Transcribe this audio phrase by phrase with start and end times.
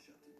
[0.00, 0.39] växtbaserade kött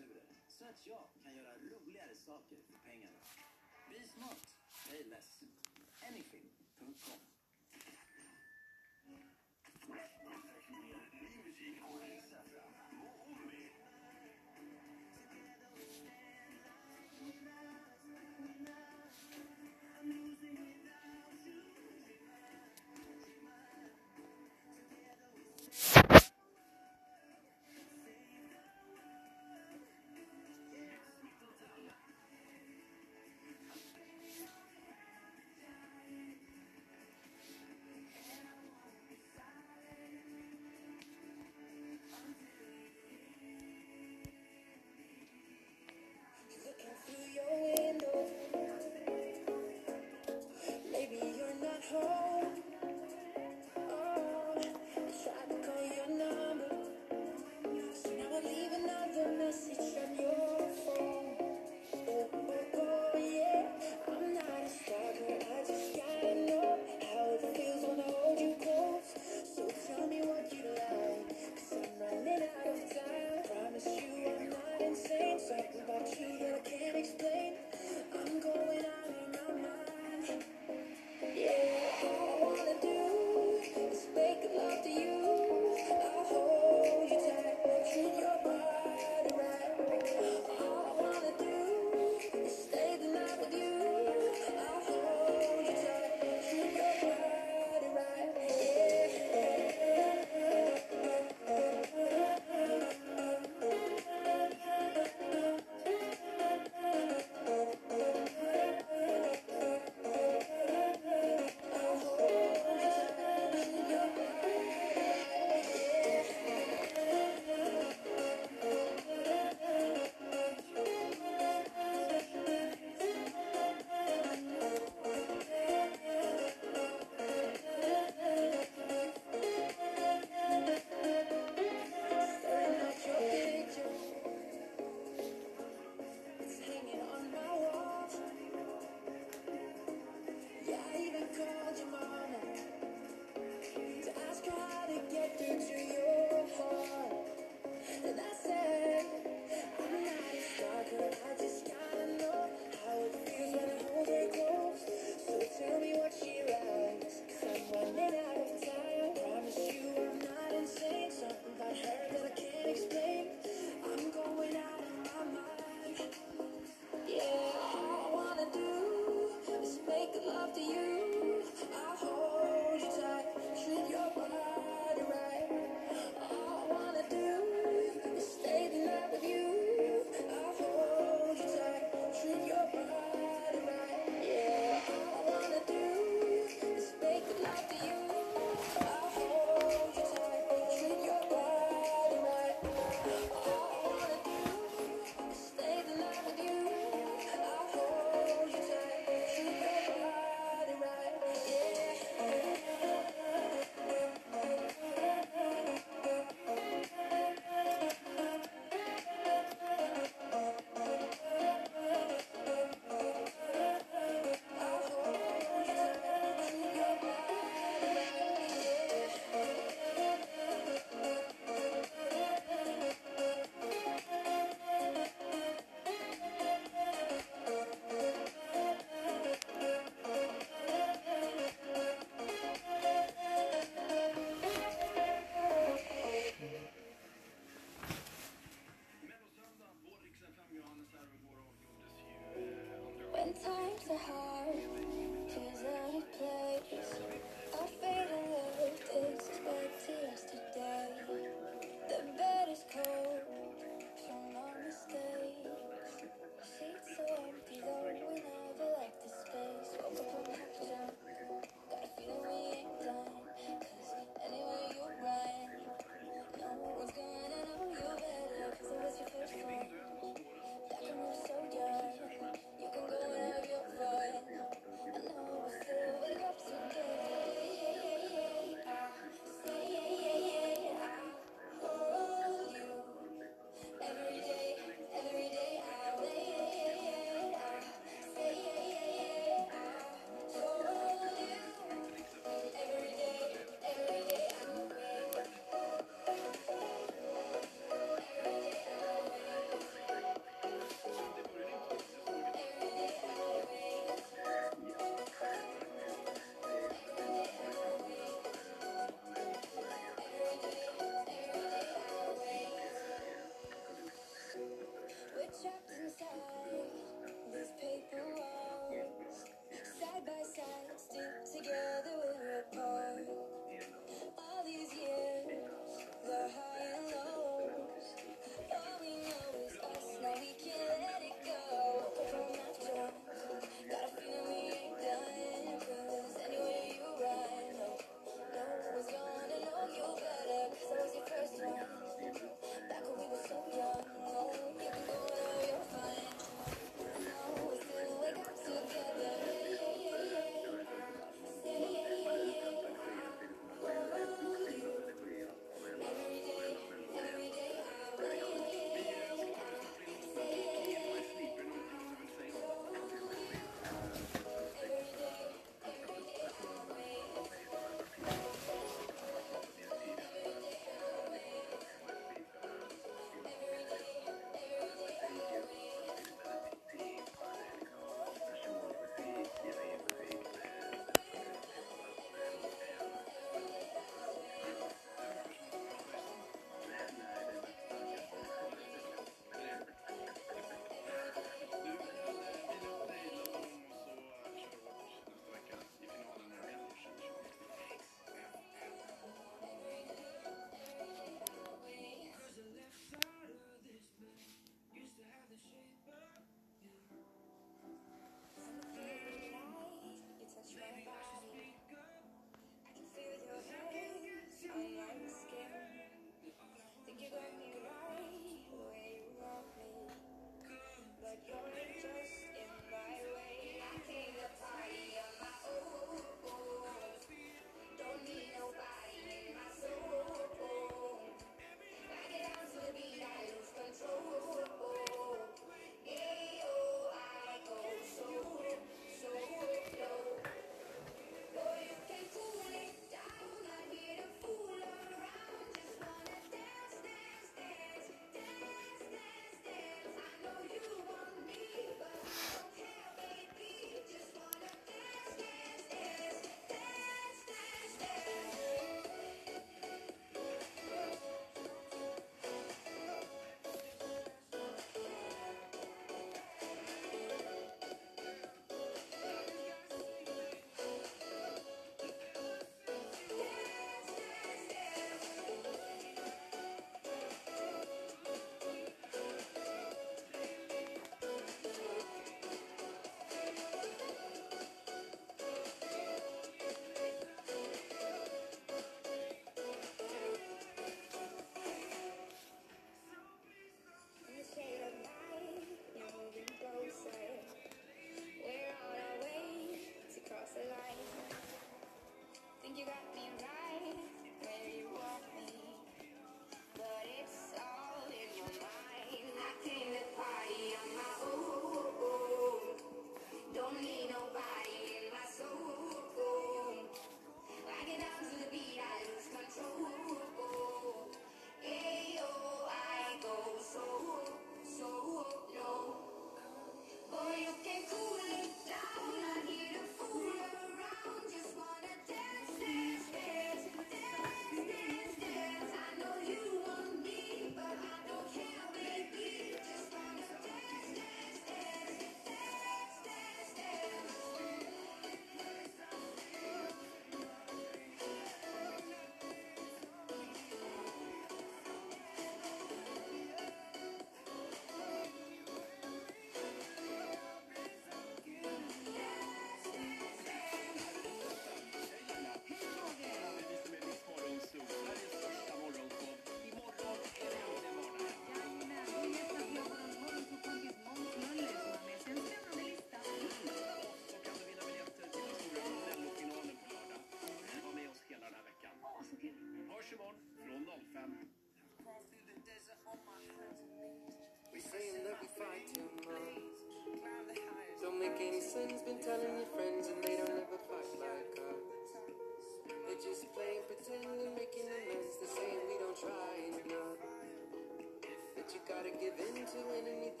[598.63, 600.00] might give in to anything.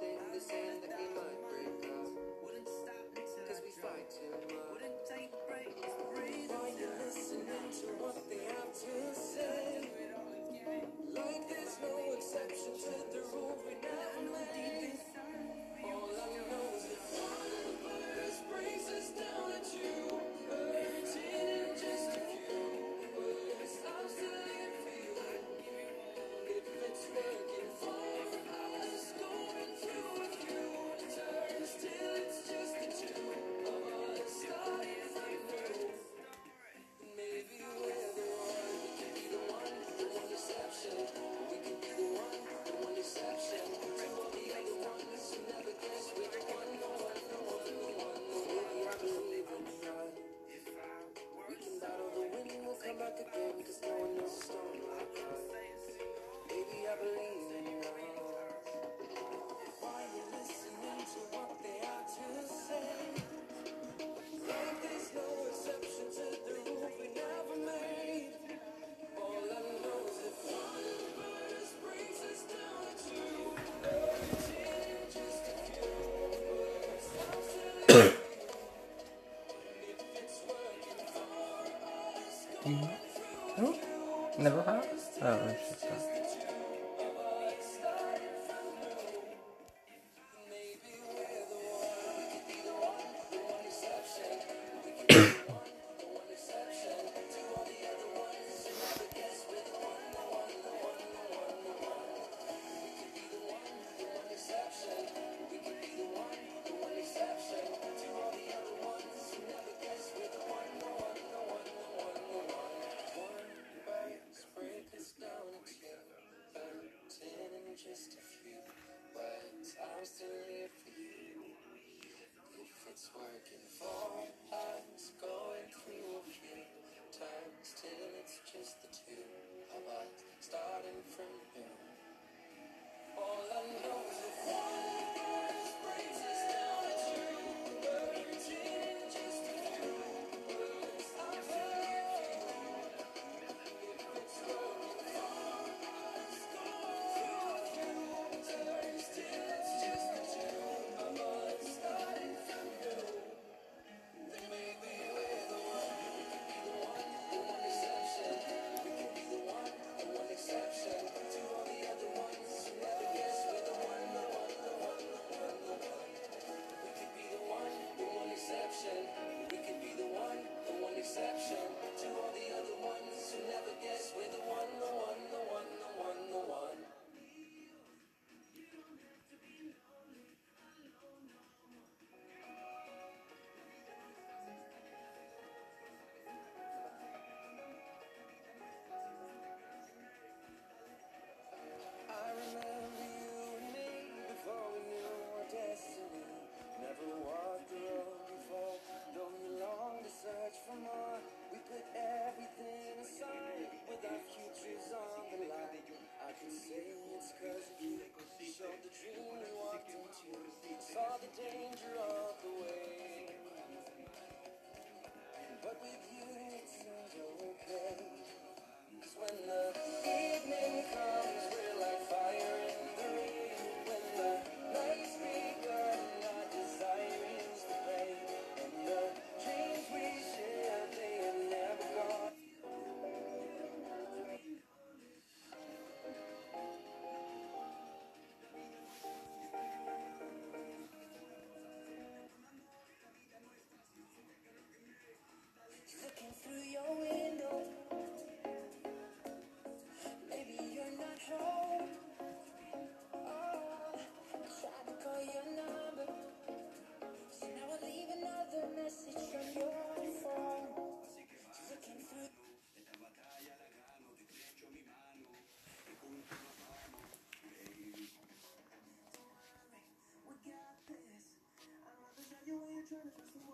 [272.91, 273.50] George.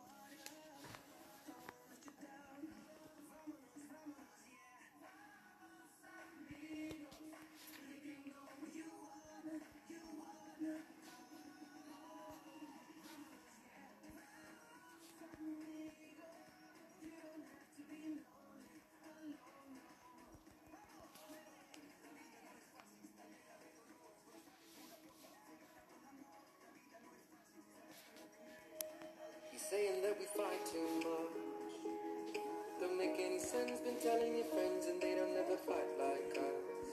[29.69, 32.32] saying that we fight too much.
[32.80, 36.88] Don't make any sense, been telling your friends and they don't ever fight like us.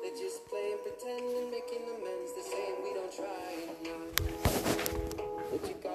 [0.00, 3.52] They just play and pretend and making amends, they're saying we don't try
[3.84, 4.16] enough.
[5.50, 5.93] But you got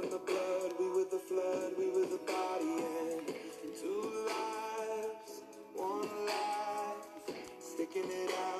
[0.00, 3.26] from the blood, we were the flood, we were the body and
[3.80, 5.42] two lives,
[5.74, 8.57] one life, sticking it out.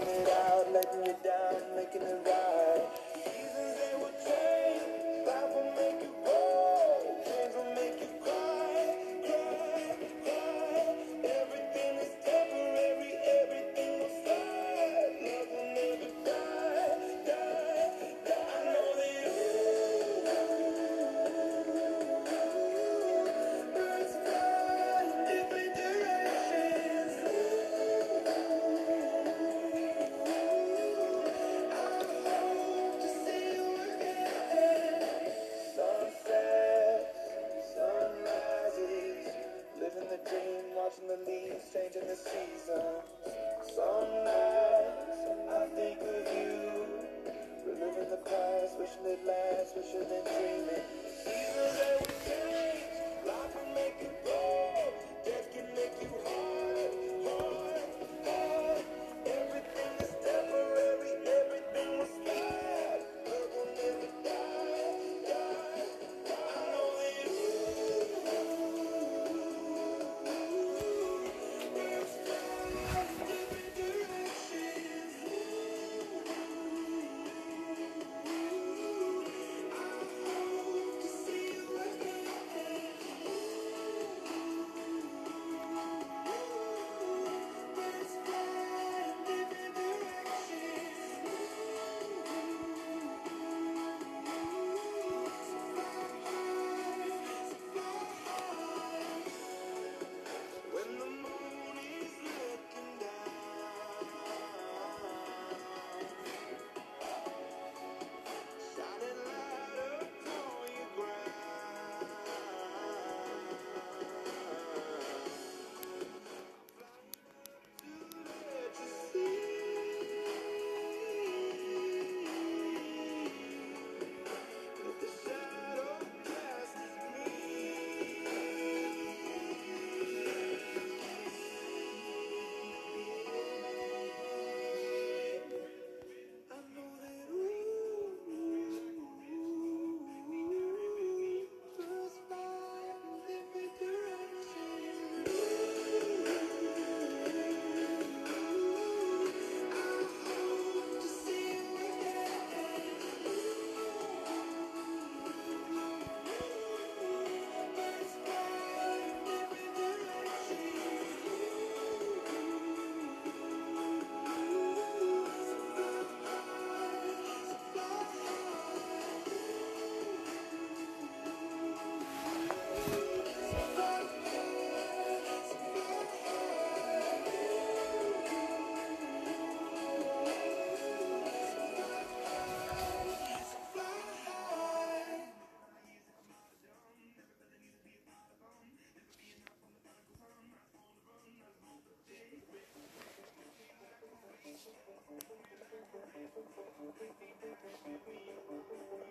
[0.00, 2.49] Making it out, letting you down, making it right.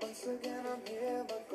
[0.09, 1.48] once again I'm here, but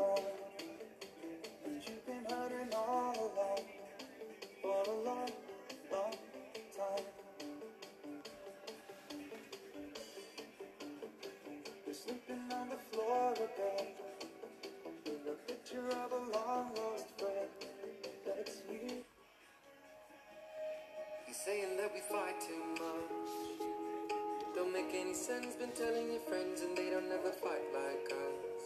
[24.95, 28.63] any sense been telling your friends and they don't ever fight like us.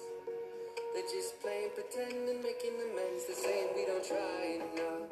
[0.92, 3.24] They're just playing pretend and making amends.
[3.26, 5.08] They're saying we don't try enough.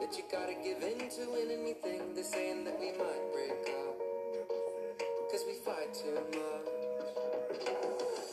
[0.00, 2.14] That you gotta give in to win anything.
[2.14, 3.96] They're saying that we might break up.
[5.30, 6.68] Cause we fight too much.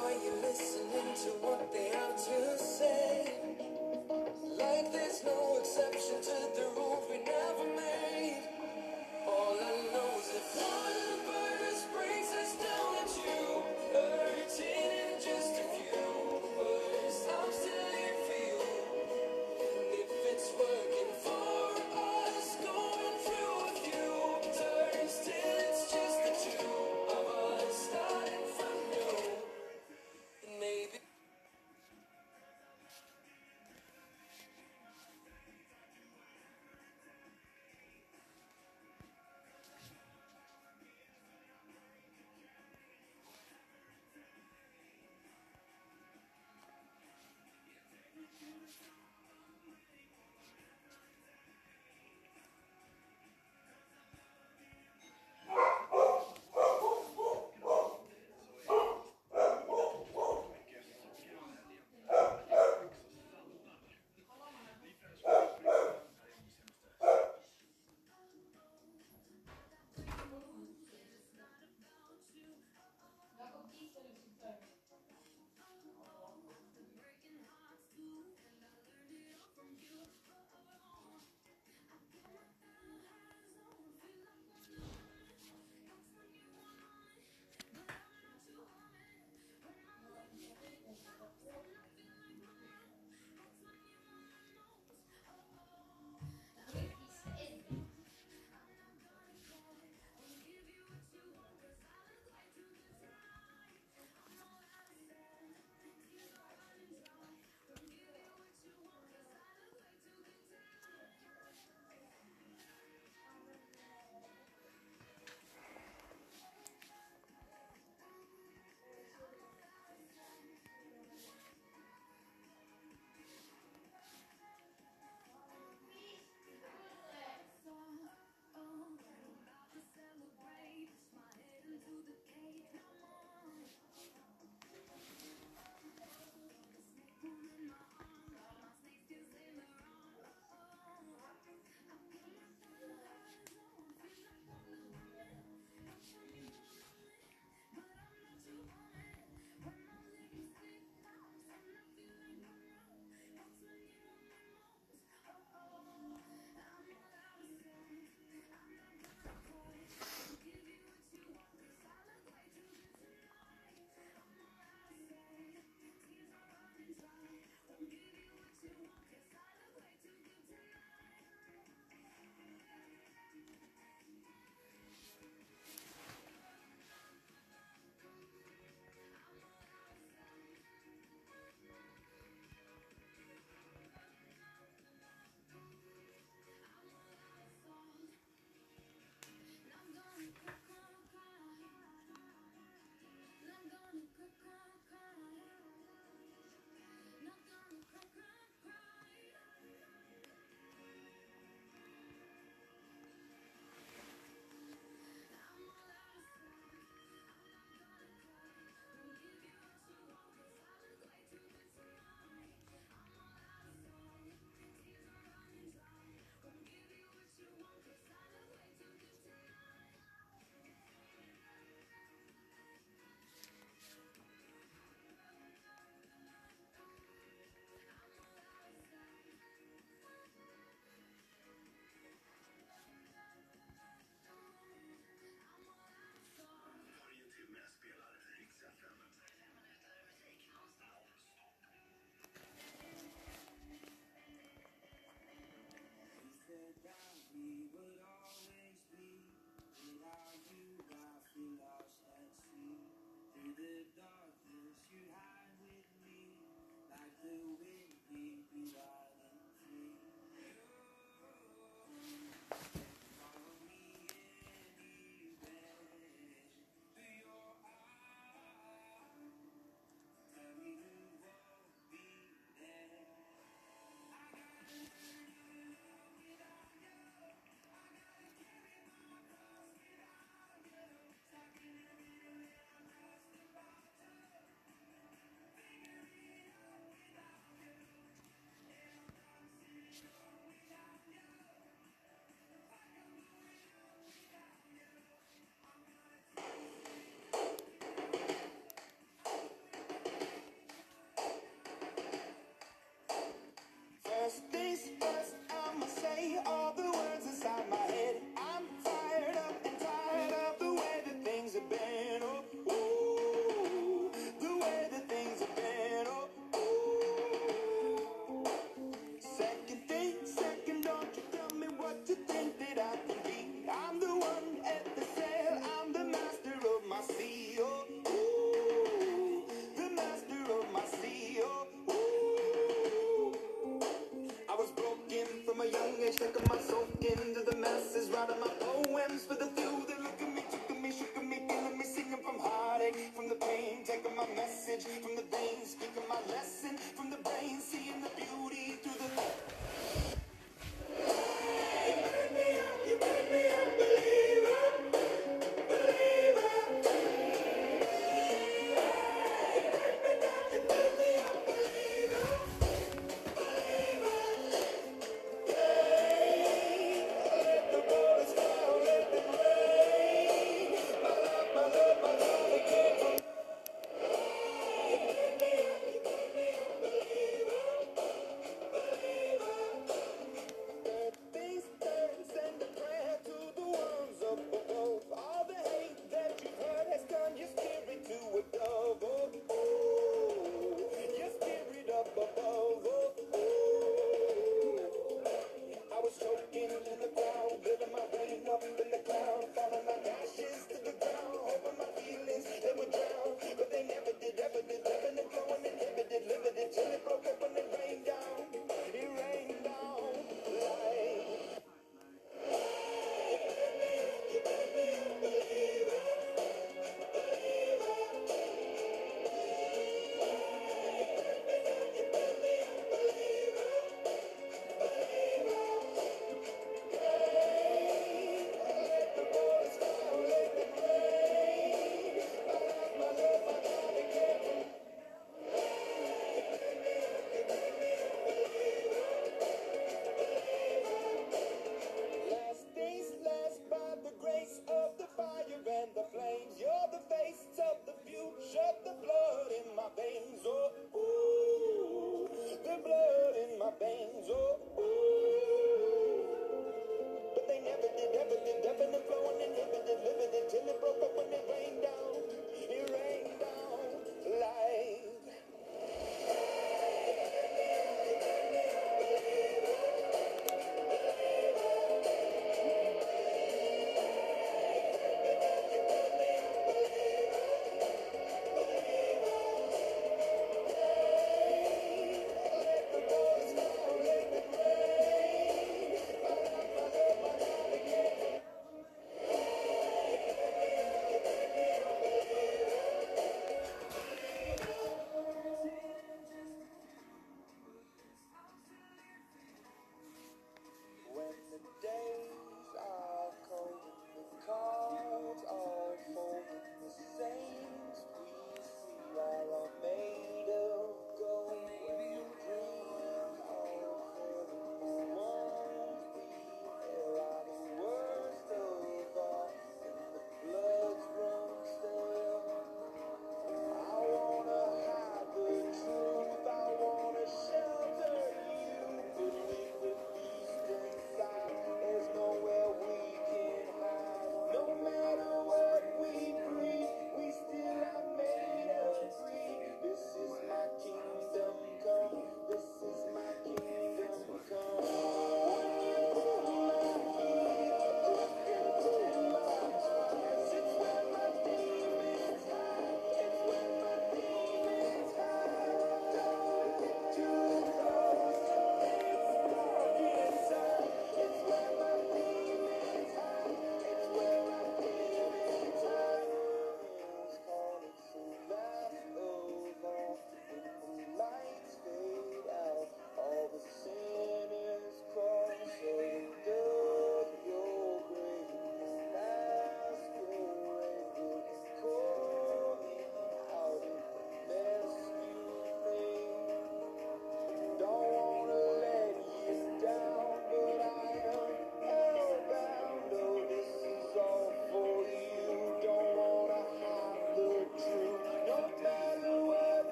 [0.00, 3.32] Are you listening to what they have to say?
[4.56, 6.93] Like there's no exception to the rule.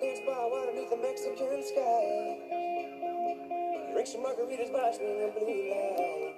[0.00, 2.38] beach bar, underneath the Mexican sky.
[3.92, 6.29] Drink some margaritas, watch me in the blue light.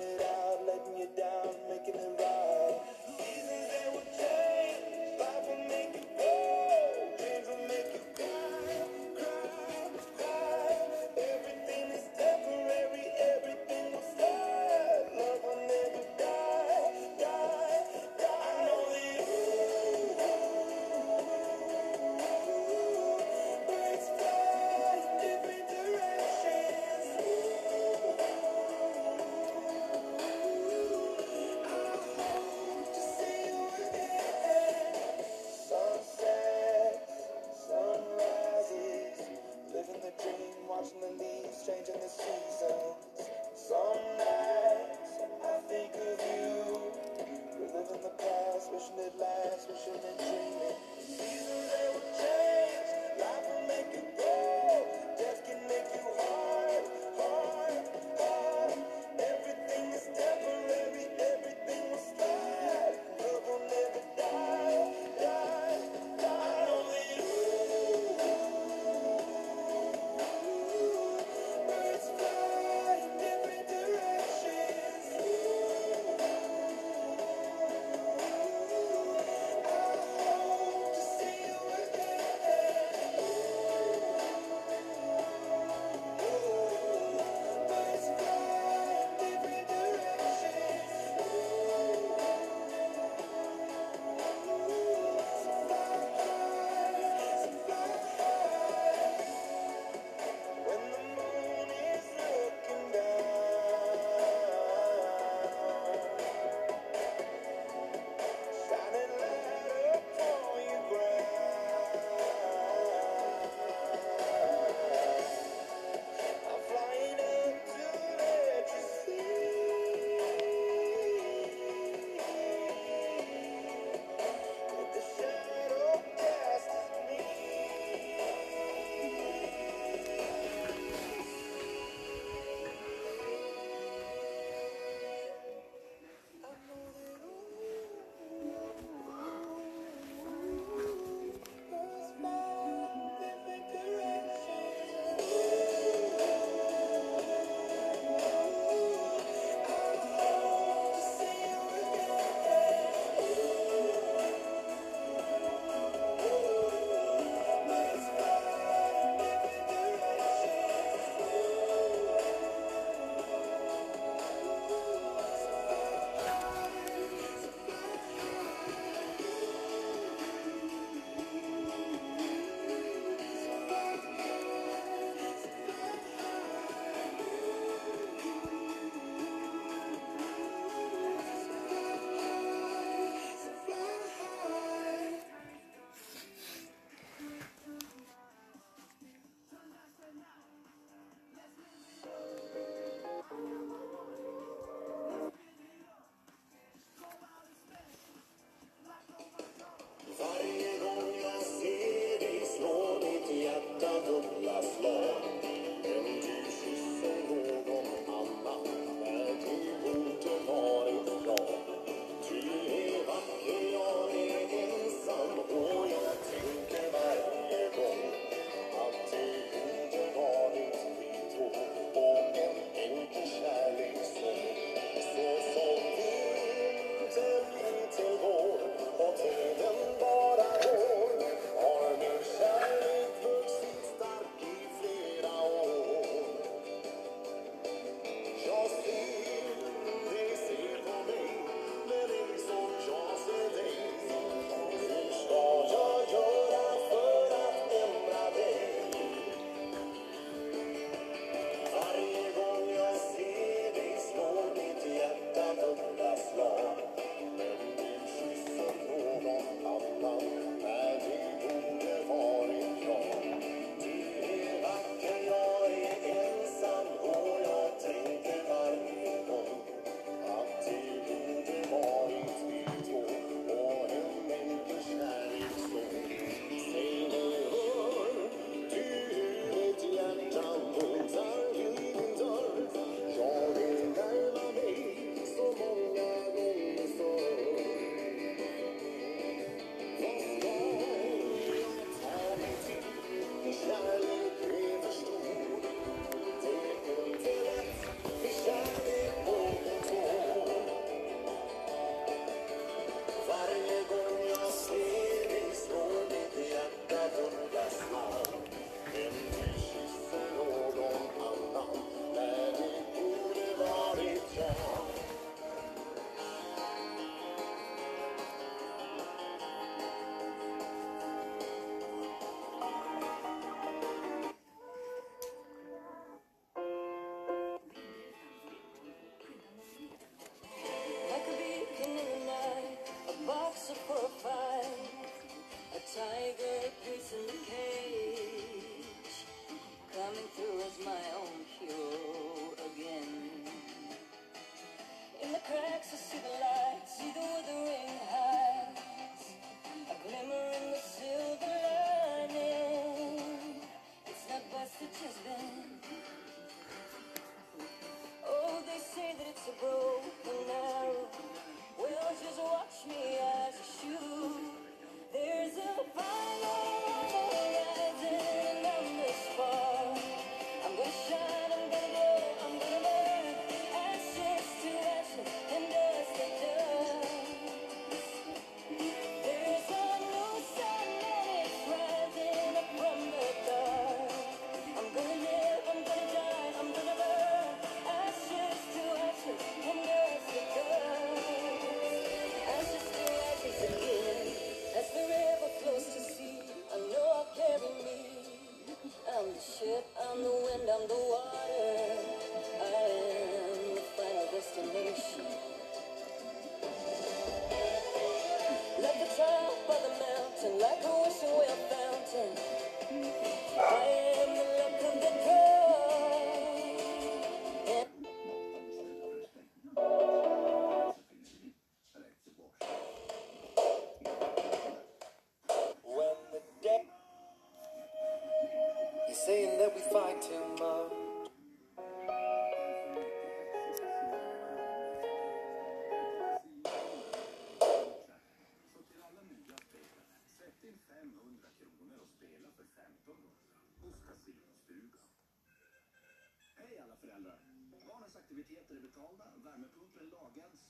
[0.00, 1.51] it out, letting you down.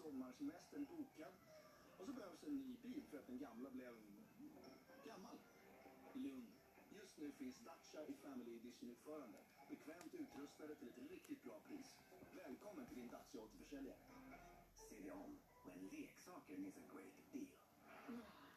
[0.02, 1.34] sommarsemestern bokad.
[1.98, 3.94] Och så behövs en ny bil för att den gamla blev
[5.04, 5.38] gammal.
[6.12, 6.52] Lugn.
[6.90, 9.38] Just nu finns Dacia i Family Edition-utförande.
[9.68, 11.96] Bekvämt utrustade till ett riktigt bra pris.
[12.34, 13.98] Välkommen till din Dacia återförsäljare.
[14.74, 15.30] Cereal.
[15.66, 17.46] Men leksaker is a great deal.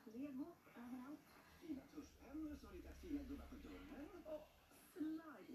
[0.03, 1.19] Lego överallt.
[1.61, 4.09] Fina tuschpennor som ritar fina gubbar på dörren.
[4.25, 4.47] Och
[4.93, 5.54] fly!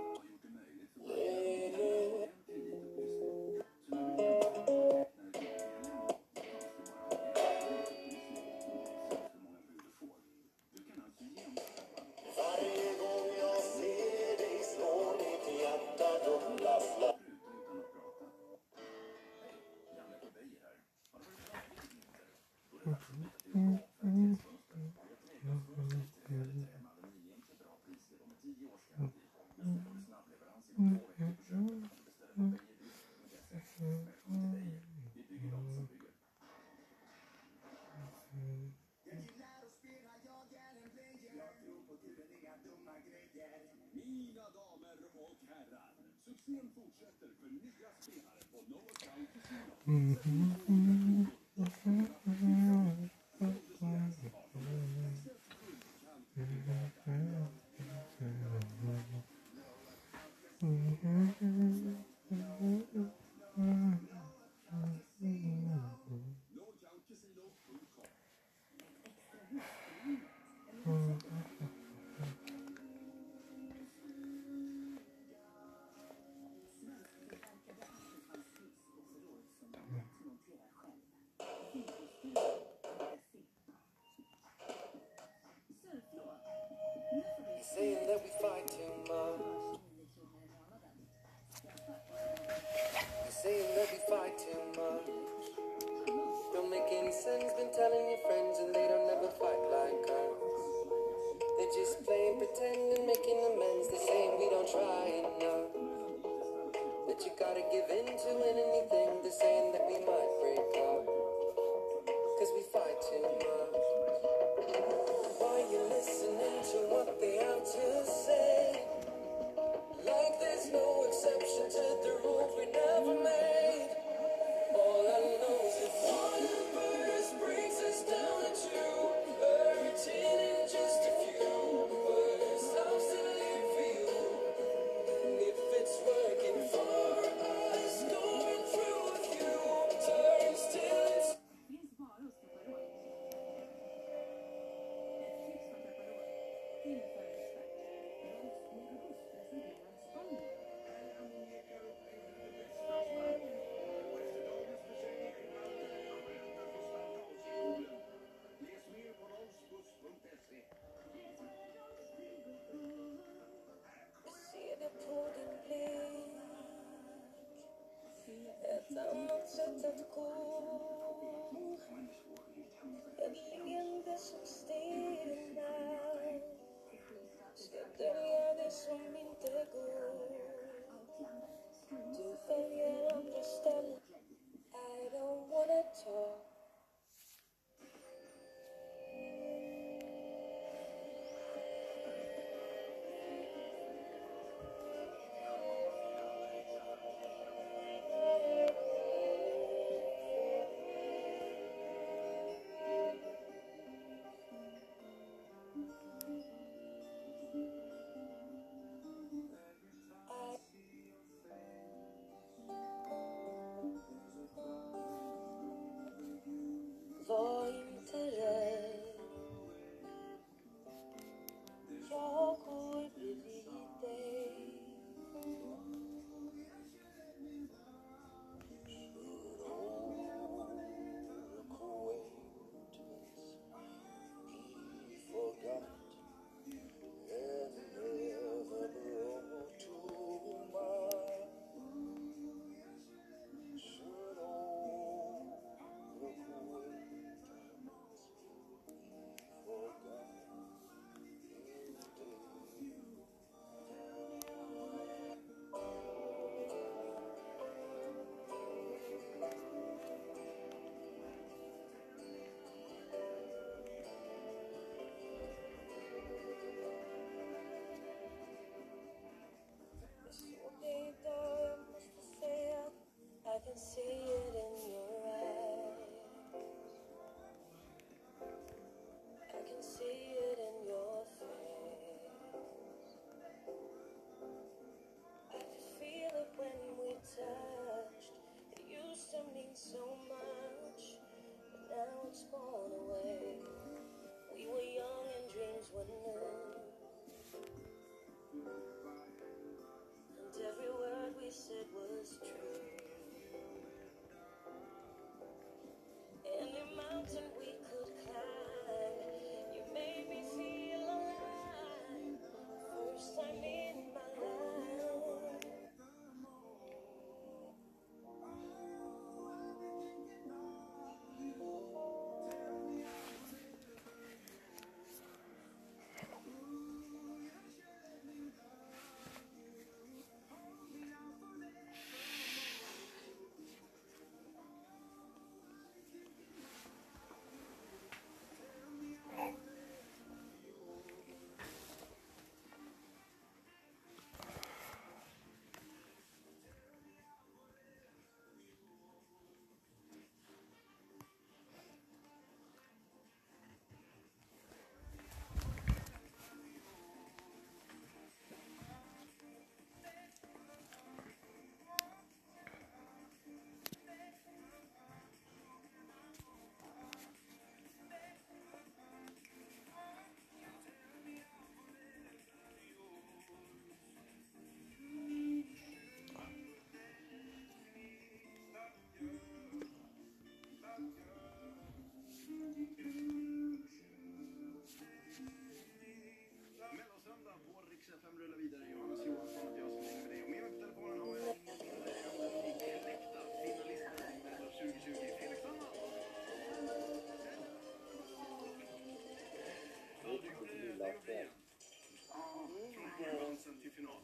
[49.91, 50.80] Mm-hmm.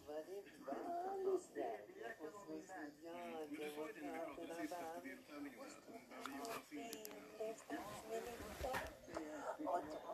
[0.08, 0.24] What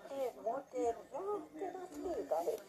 [0.09, 2.62] did, what did, what did I do?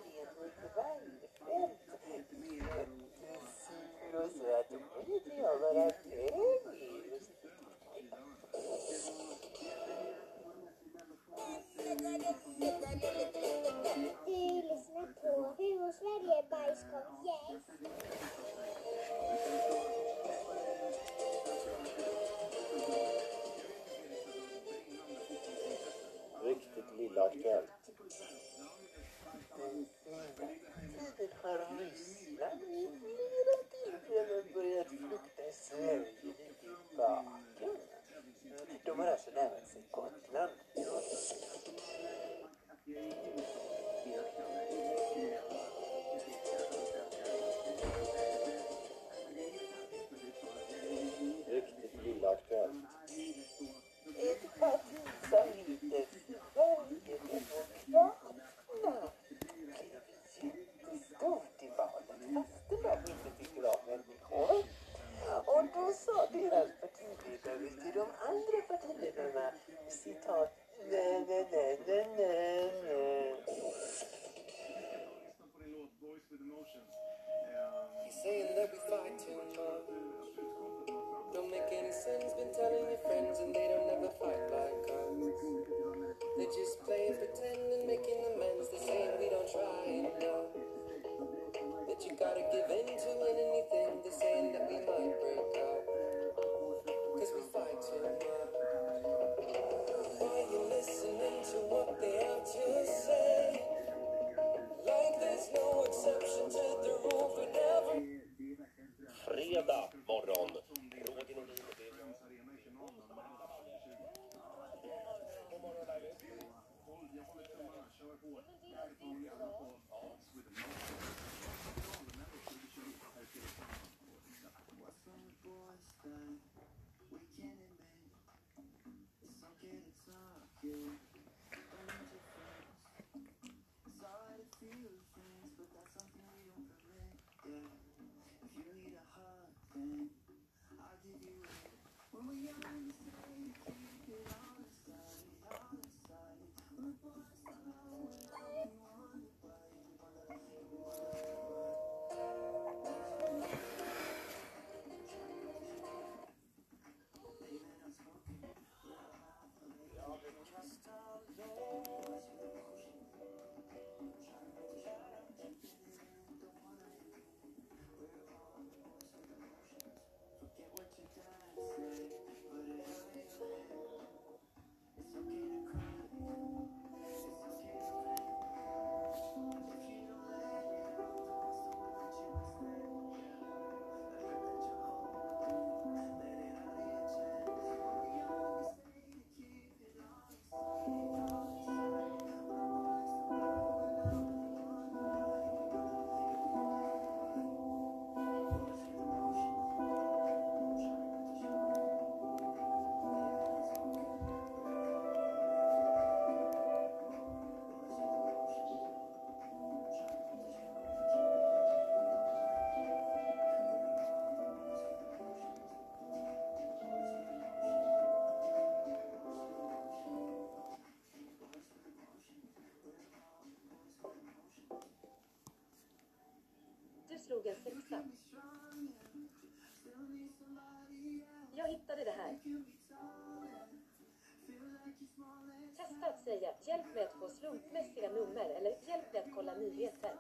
[239.59, 240.19] Nyheter.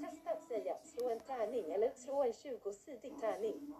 [0.00, 3.74] Testa att säga slå en tärning eller slå en 20-sidig tärning.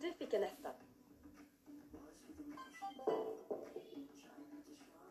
[0.00, 0.70] Du fick en etta.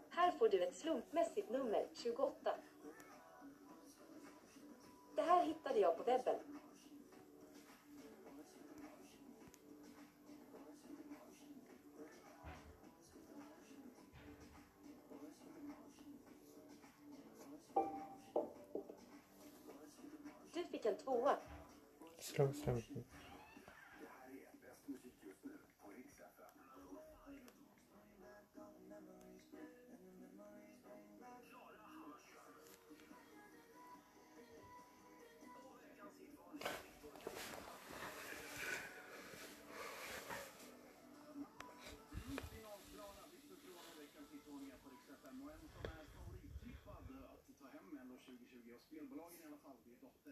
[0.10, 2.56] Här får du ett slumpmässigt nummer 28.
[5.16, 6.57] Det här hittade jag på webben.
[20.78, 21.38] Fick en tvåa.
[22.20, 23.04] Slå slumpen.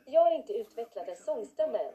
[0.06, 1.94] Jag har inte utvecklat en sångstämma än.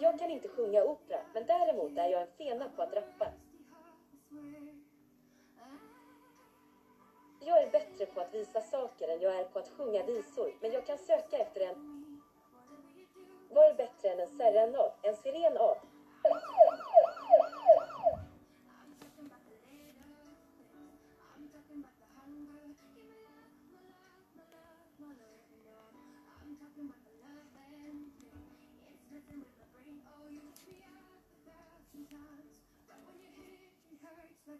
[0.00, 3.32] Jag kan inte sjunga opera, men däremot är jag en fena på att rappa.
[7.40, 10.72] Jag är bättre på att visa saker än jag är på att sjunga visor, men
[10.72, 11.74] jag kan söka efter en...
[13.50, 14.92] Vad är bättre än en serenad?
[15.02, 15.78] En sirenad?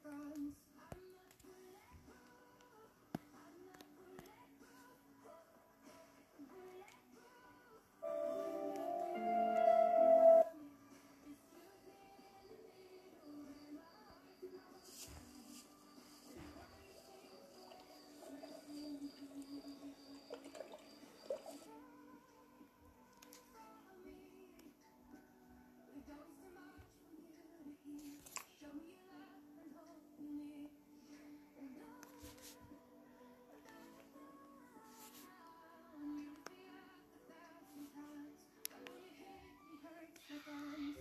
[0.02, 0.59] Friends.
[40.50, 40.99] Sometimes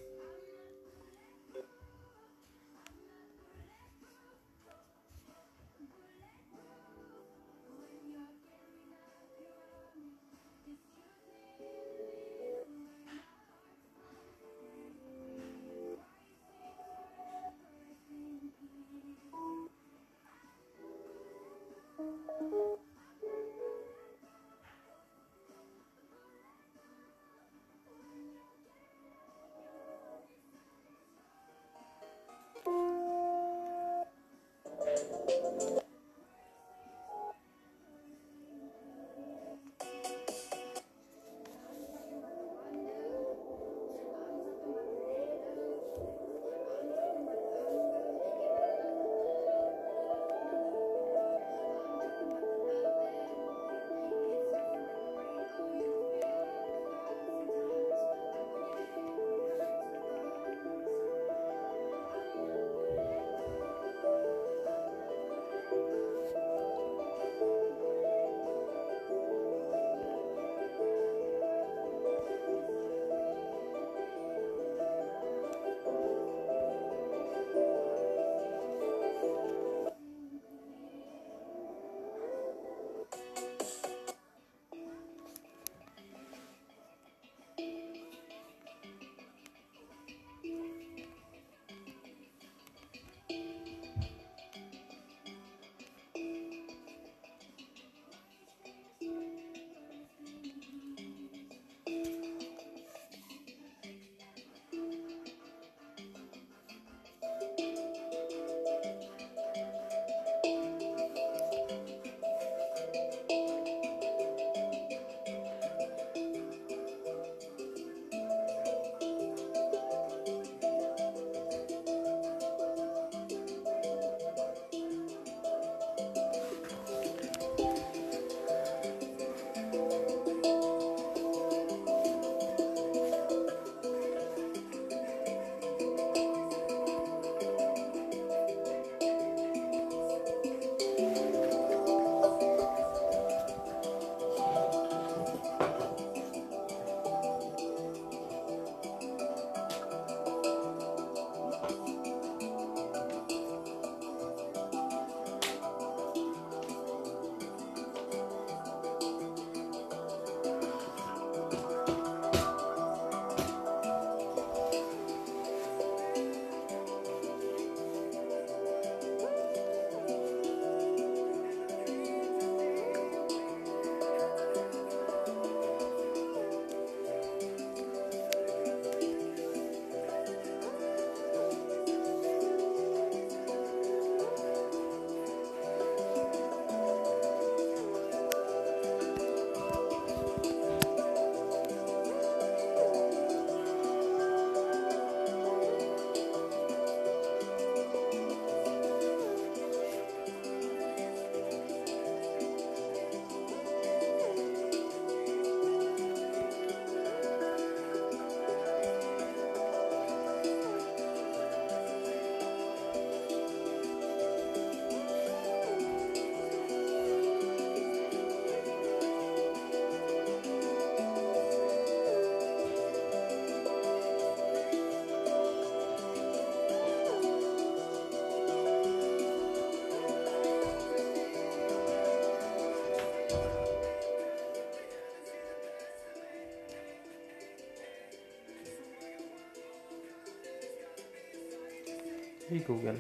[242.49, 242.95] Hey Google.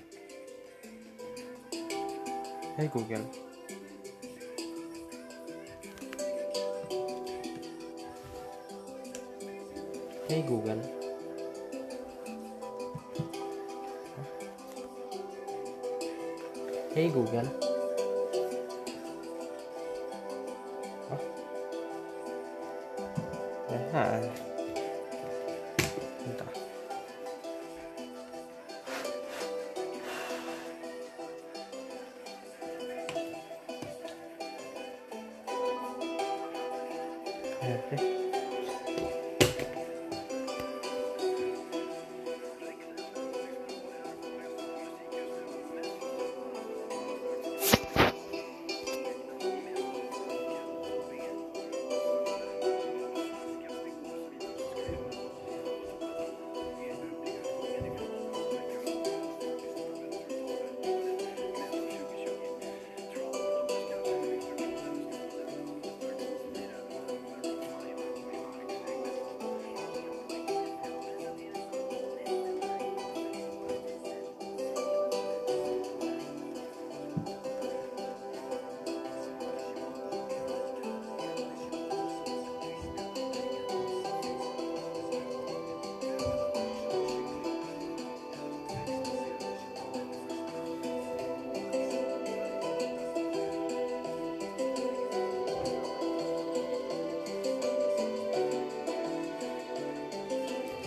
[2.77, 3.25] Hey Google.
[10.27, 10.81] Hey Google.
[16.93, 17.68] Hey Google.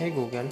[0.03, 0.47] ego kan?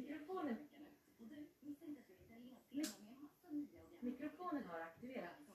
[0.00, 0.56] Mikrofonen,
[4.00, 5.50] mikrofonen har aktiverats.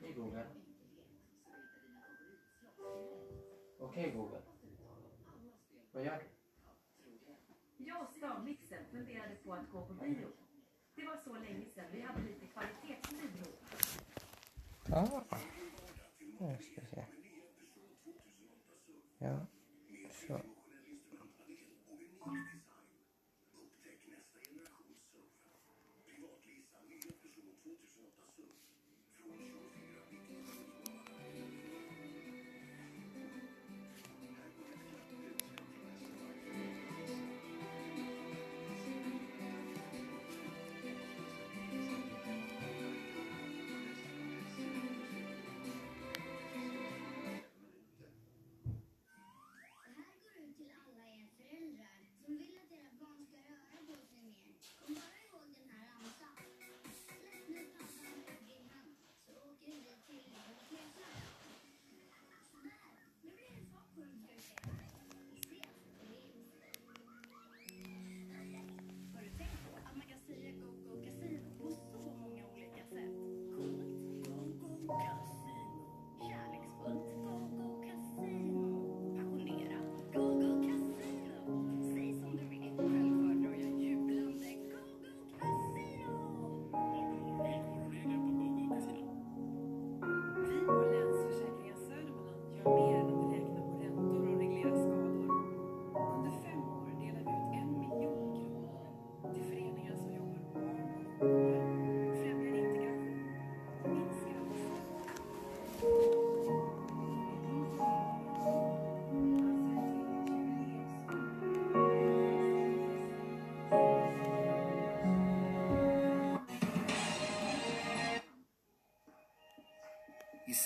[0.00, 0.46] Hej Google.
[3.78, 4.42] Okej okay, Google.
[5.92, 7.84] Vad gör du?
[7.84, 10.27] Jag och stavmixen funderade på att gå på bio.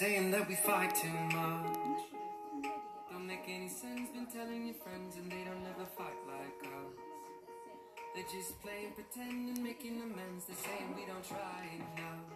[0.02, 2.02] saying that we fight too much.
[3.08, 6.98] Don't make any sense, been telling your friends, and they don't ever fight like us.
[8.12, 12.26] They're just playing pretend and making amends, they're saying we don't try enough.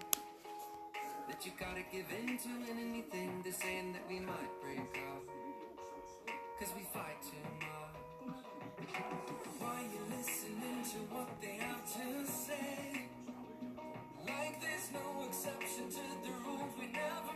[1.27, 5.27] That you gotta give in to anything, they're saying that we might break up.
[6.61, 8.39] Cause we fight too much.
[9.59, 13.11] Why you listening to what they have to say?
[14.25, 17.36] Like there's no exception to the rule, we never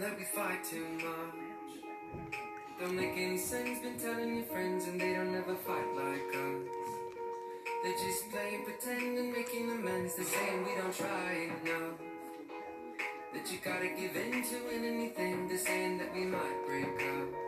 [0.00, 2.30] that we fight too much.
[2.80, 6.68] Don't make any sense, been telling your friends, and they don't ever fight like us.
[7.82, 10.16] They're just playing pretend and making amends.
[10.16, 11.98] They're saying we don't try enough.
[13.34, 15.48] That you gotta give in to win anything.
[15.48, 17.39] They're saying that we might break up.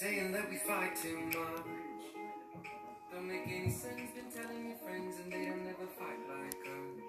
[0.00, 1.64] Saying that we fight too much.
[3.10, 7.00] Don't make any sense, been telling your friends, and they don't ever fight like us.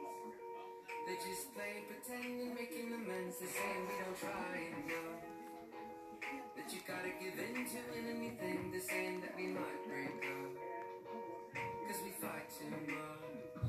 [1.03, 3.43] They just play pretend and making amends.
[3.43, 5.19] They're saying we don't try enough.
[6.55, 8.71] That you gotta give in to anything.
[8.71, 10.55] They're saying that we might break up.
[11.91, 13.67] Cause we fight too much.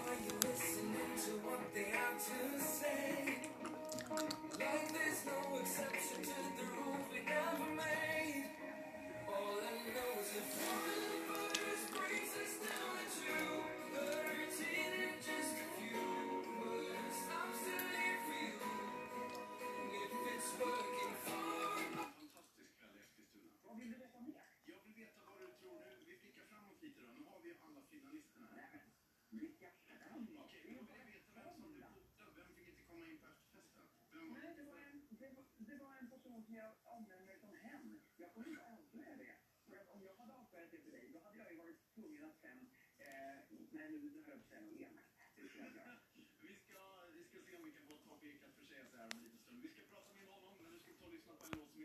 [0.00, 3.52] Are you listening to what they have to say?
[4.08, 6.51] Like there's no exception to
[10.34, 11.01] know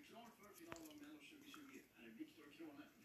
[0.09, 1.79] klart för final om Mello 2020.
[1.97, 2.96] Här är Viktor Krone.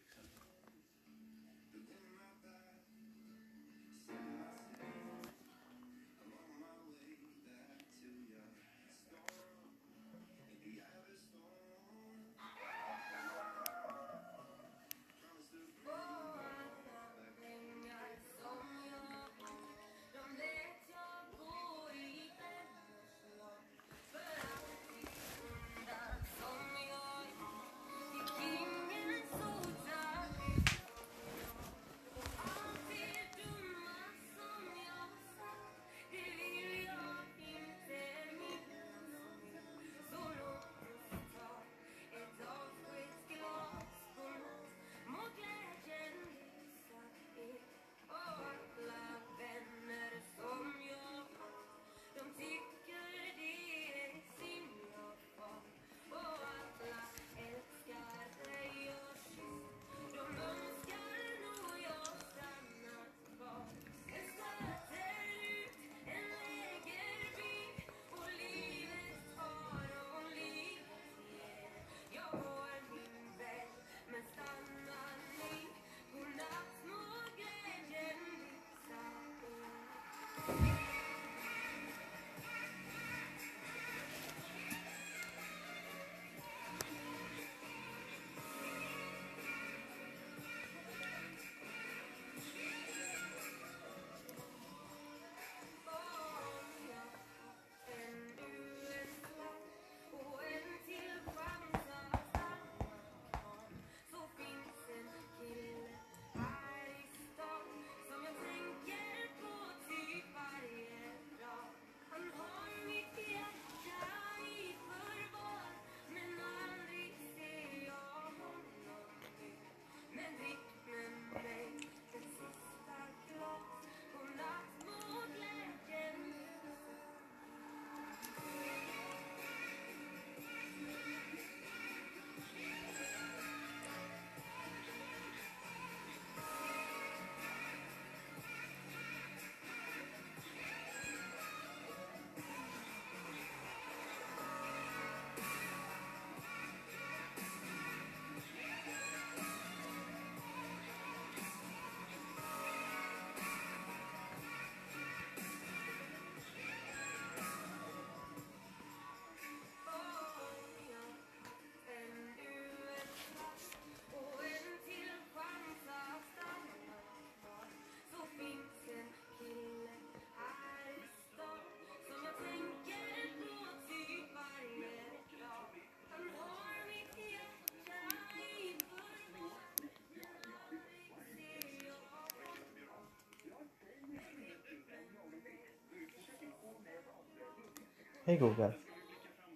[188.25, 188.73] Hej Google.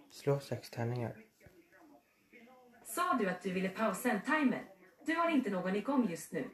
[0.10, 1.15] Slå sex tärningar.
[2.85, 4.64] Sa du att du ville pausa en timer?
[5.06, 6.49] Du har inte någon igång just nu.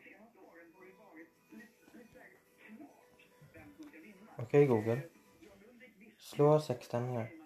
[4.36, 5.02] Okej Google.
[6.18, 7.43] Slå sex tärningar.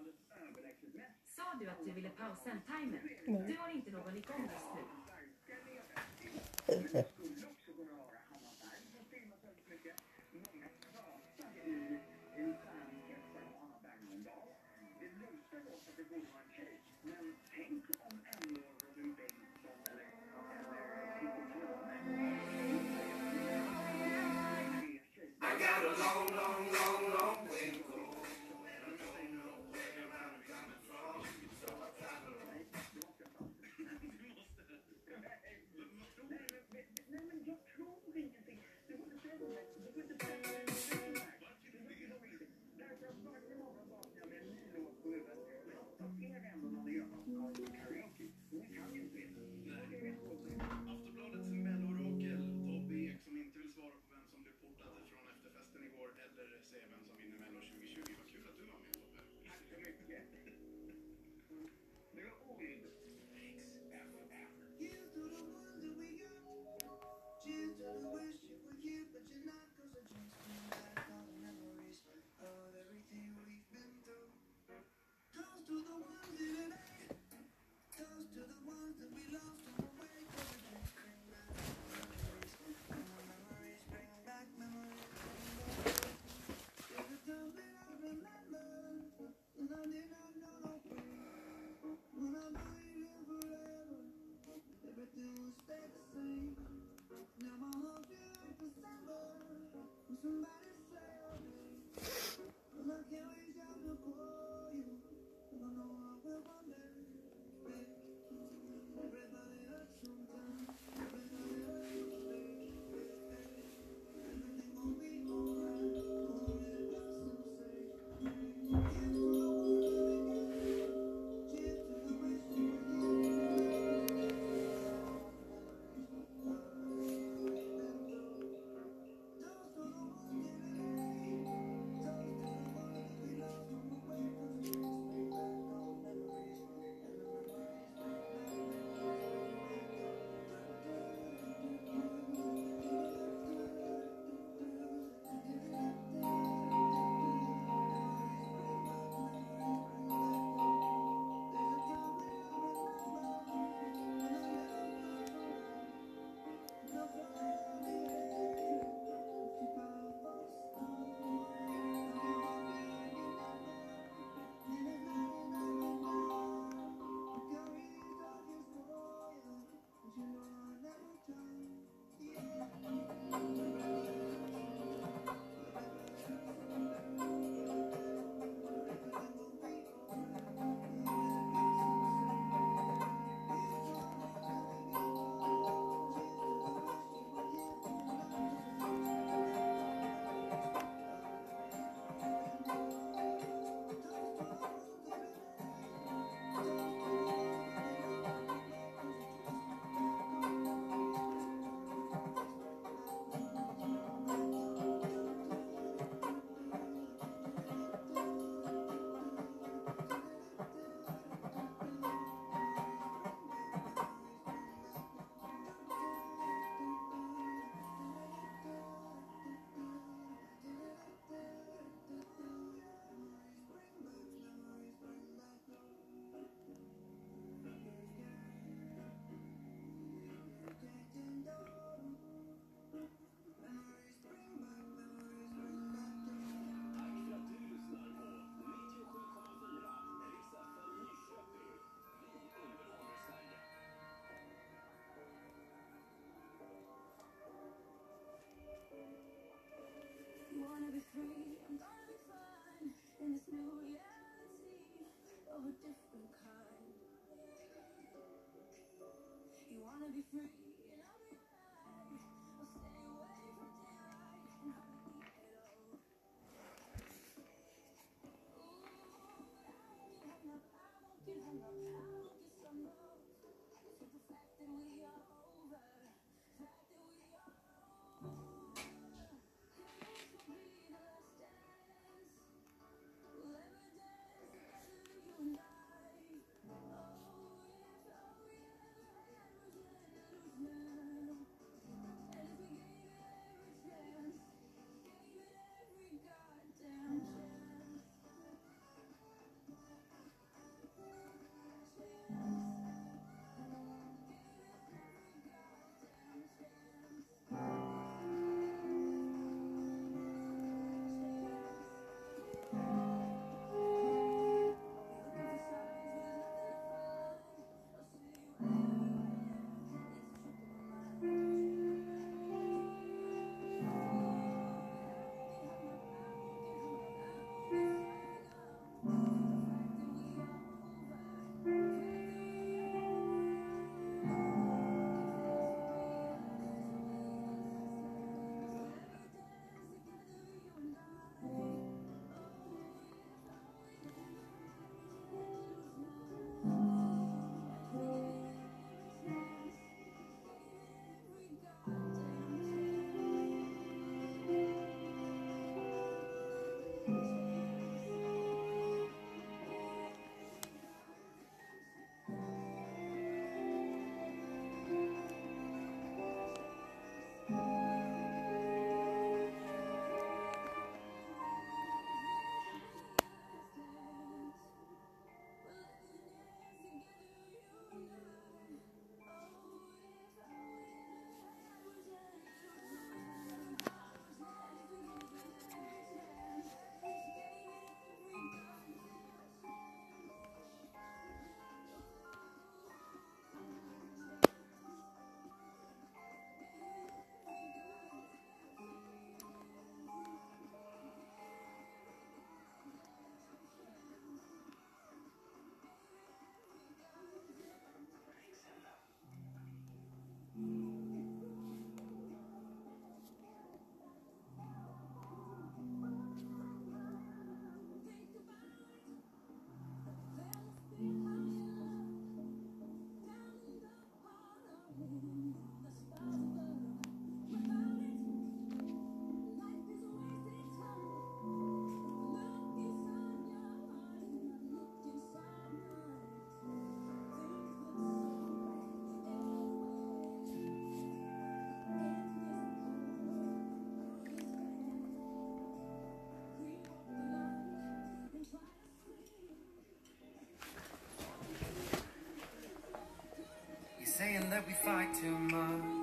[454.18, 455.97] Saying that we fight too much.